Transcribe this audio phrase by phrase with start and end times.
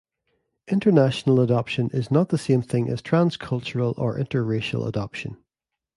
[0.67, 5.37] International adoption is not the same thing as transcultural or interracial adoption.